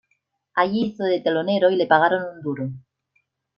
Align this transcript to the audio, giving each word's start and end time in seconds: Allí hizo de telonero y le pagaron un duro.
Allí 0.55 0.79
hizo 0.87 1.03
de 1.03 1.19
telonero 1.21 1.69
y 1.69 1.75
le 1.75 1.85
pagaron 1.85 2.37
un 2.37 2.41
duro. 2.41 2.71